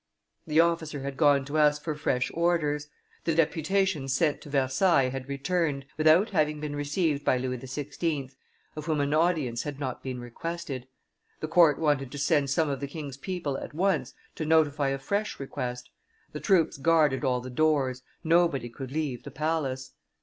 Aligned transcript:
The 0.47 0.59
officer 0.59 1.01
had 1.01 1.15
gone 1.15 1.45
to 1.45 1.59
ask 1.59 1.83
for 1.83 1.93
fresh 1.93 2.31
orders; 2.33 2.87
the 3.25 3.35
deputation 3.35 4.07
sent 4.07 4.41
to 4.41 4.49
Versailles 4.49 5.09
had 5.09 5.29
returned, 5.29 5.85
without 5.95 6.31
having 6.31 6.59
been 6.59 6.75
received 6.75 7.23
by 7.23 7.37
Louis 7.37 7.59
XVI., 7.59 8.31
of 8.75 8.87
whom 8.87 8.99
an 8.99 9.13
audience 9.13 9.61
had 9.61 9.79
not 9.79 10.01
been 10.01 10.19
requested. 10.19 10.87
The 11.39 11.47
court 11.47 11.77
wanted 11.77 12.11
to 12.11 12.17
send 12.17 12.49
some 12.49 12.67
of 12.67 12.79
the 12.79 12.87
king's 12.87 13.17
people 13.17 13.59
at 13.59 13.75
once 13.75 14.15
to 14.33 14.43
notify 14.43 14.87
a 14.89 14.97
fresh 14.97 15.39
request; 15.39 15.87
the 16.31 16.39
troops 16.39 16.77
guarded 16.77 17.23
all 17.23 17.39
the 17.39 17.51
doors, 17.51 18.01
nobody 18.23 18.69
could 18.69 18.91
leave 18.91 19.21
the 19.21 19.29
Palace. 19.29 19.91